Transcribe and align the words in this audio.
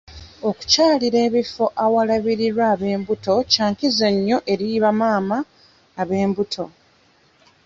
Okukyalira 0.49 1.17
ebifo 1.27 1.65
awalairirwa 1.83 2.63
ab'embuto 2.73 3.33
kya 3.51 3.65
nkizo 3.71 4.07
eri 4.53 4.67
bamaama 4.83 5.37
ab'embuto. 6.01 6.65